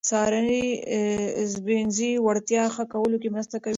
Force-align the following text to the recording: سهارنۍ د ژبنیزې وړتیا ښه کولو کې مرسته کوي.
سهارنۍ 0.09 0.65
د 0.79 0.81
ژبنیزې 1.51 2.11
وړتیا 2.25 2.63
ښه 2.75 2.83
کولو 2.93 3.17
کې 3.21 3.29
مرسته 3.35 3.55
کوي. 3.63 3.69